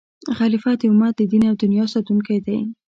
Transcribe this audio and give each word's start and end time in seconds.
خلیفه 0.37 0.71
د 0.79 0.81
امت 0.91 1.13
د 1.17 1.21
دین 1.31 1.43
او 1.49 1.55
دنیا 1.63 1.85
ساتونکی 1.93 2.37
دی. 2.45 2.59